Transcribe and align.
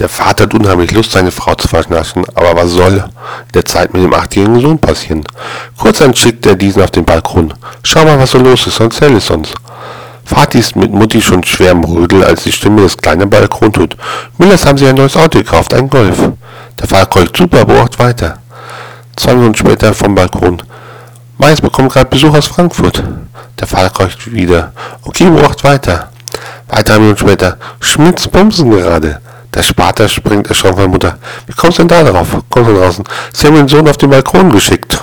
Der 0.00 0.08
Vater 0.08 0.44
hat 0.44 0.54
unheimlich 0.54 0.92
Lust, 0.92 1.12
seine 1.12 1.30
Frau 1.30 1.54
zu 1.54 1.68
verschnaschen, 1.68 2.24
aber 2.34 2.56
was 2.56 2.70
soll 2.70 3.04
der 3.52 3.66
Zeit 3.66 3.92
mit 3.92 4.02
dem 4.02 4.14
achtjährigen 4.14 4.58
Sohn 4.58 4.78
passieren? 4.78 5.22
Kurzerhand 5.76 6.18
schickt 6.18 6.46
er 6.46 6.54
diesen 6.54 6.82
auf 6.82 6.90
den 6.90 7.04
Balkon. 7.04 7.52
Schau 7.82 8.06
mal, 8.06 8.18
was 8.18 8.30
so 8.30 8.38
los 8.38 8.66
ist, 8.66 8.76
sonst 8.76 8.96
zähl 8.96 9.14
es 9.14 9.28
uns. 9.28 9.54
Vati 10.24 10.58
ist 10.58 10.74
mit 10.74 10.90
Mutti 10.90 11.20
schon 11.20 11.44
schwer 11.44 11.72
im 11.72 11.84
Rödel, 11.84 12.24
als 12.24 12.44
die 12.44 12.52
Stimme 12.52 12.80
des 12.80 12.96
kleinen 12.96 13.28
Balkon 13.28 13.74
tut. 13.74 13.94
Müllers 14.38 14.64
haben 14.64 14.78
sich 14.78 14.88
ein 14.88 14.94
neues 14.94 15.18
Auto 15.18 15.38
gekauft, 15.38 15.74
ein 15.74 15.90
Golf. 15.90 16.30
Der 16.80 16.88
Vater 16.88 17.04
kollt 17.04 17.36
super, 17.36 17.66
beobacht 17.66 17.98
weiter. 17.98 18.38
Zwei 19.16 19.34
Minuten 19.34 19.56
später 19.56 19.92
vom 19.92 20.14
Balkon. 20.14 20.62
Mais 21.36 21.60
bekommt 21.60 21.92
gerade 21.92 22.08
Besuch 22.08 22.34
aus 22.34 22.46
Frankfurt. 22.46 23.04
Der 23.60 23.66
Vater 23.66 23.90
keucht 23.90 24.32
wieder. 24.32 24.72
Okay, 25.02 25.28
beobacht 25.28 25.62
weiter. 25.62 26.08
Weitere 26.68 27.00
Minuten 27.00 27.18
später. 27.18 27.58
Schmitz 27.80 28.26
bumsen 28.28 28.70
gerade. 28.70 29.20
Der 29.54 29.62
Spater 29.62 30.08
springt 30.08 30.48
erschrocken 30.48 30.82
von 30.82 30.90
Mutter. 30.90 31.18
Wie 31.46 31.52
kommst 31.52 31.78
du 31.78 31.84
denn 31.84 31.88
da 31.88 32.10
drauf? 32.10 32.28
Kommst 32.48 32.70
du 32.70 32.74
draußen? 32.74 33.04
Sie 33.32 33.46
haben 33.46 33.56
den 33.56 33.68
Sohn 33.68 33.88
auf 33.88 33.96
den 33.96 34.10
Balkon 34.10 34.50
geschickt. 34.50 35.00